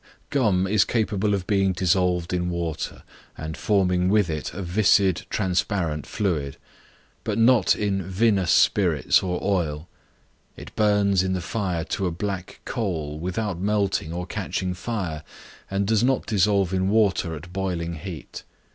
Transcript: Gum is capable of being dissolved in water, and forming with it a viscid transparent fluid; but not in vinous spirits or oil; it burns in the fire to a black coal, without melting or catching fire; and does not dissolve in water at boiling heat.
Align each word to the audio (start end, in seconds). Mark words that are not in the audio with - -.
Gum 0.31 0.65
is 0.65 0.83
capable 0.83 1.35
of 1.35 1.45
being 1.45 1.73
dissolved 1.73 2.33
in 2.33 2.49
water, 2.49 3.03
and 3.37 3.55
forming 3.55 4.09
with 4.09 4.31
it 4.31 4.51
a 4.51 4.63
viscid 4.63 5.27
transparent 5.29 6.07
fluid; 6.07 6.57
but 7.23 7.37
not 7.37 7.75
in 7.75 8.01
vinous 8.01 8.49
spirits 8.49 9.21
or 9.21 9.39
oil; 9.43 9.87
it 10.57 10.75
burns 10.75 11.21
in 11.21 11.33
the 11.33 11.39
fire 11.39 11.83
to 11.83 12.07
a 12.07 12.11
black 12.11 12.61
coal, 12.65 13.19
without 13.19 13.59
melting 13.59 14.11
or 14.11 14.25
catching 14.25 14.73
fire; 14.73 15.21
and 15.69 15.85
does 15.85 16.03
not 16.03 16.25
dissolve 16.25 16.73
in 16.73 16.89
water 16.89 17.35
at 17.35 17.53
boiling 17.53 17.93
heat. 17.93 18.41